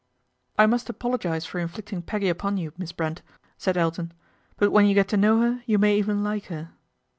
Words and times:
'I 0.57 0.65
must 0.65 0.89
apologise 0.89 1.45
for 1.45 1.59
inflicting 1.59 2.01
Peggy 2.01 2.27
upon 2.27 2.57
you, 2.57 2.73
Miss 2.75 2.91
Brent," 2.91 3.21
said 3.59 3.77
Elton;" 3.77 4.11
but 4.57 4.71
when 4.71 4.87
you 4.87 4.95
get 4.95 5.07
to 5.09 5.15
know 5.17 5.41
her 5.41 5.61
you 5.67 5.77
may 5.77 5.95
even 5.95 6.23
like 6.23 6.45
her." 6.45 6.71